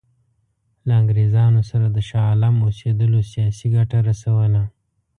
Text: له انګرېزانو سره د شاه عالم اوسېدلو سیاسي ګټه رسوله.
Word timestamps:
له 0.87 0.93
انګرېزانو 1.01 1.61
سره 1.69 1.85
د 1.89 1.97
شاه 2.09 2.25
عالم 2.29 2.55
اوسېدلو 2.67 3.19
سیاسي 3.31 3.67
ګټه 3.75 3.97
رسوله. 4.09 4.61